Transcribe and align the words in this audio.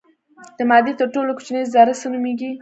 د 0.57 0.59
مادې 0.69 0.93
تر 0.99 1.07
ټولو 1.13 1.31
کوچنۍ 1.37 1.63
ذره 1.73 1.93
څه 1.99 2.07
نومیږي. 2.13 2.51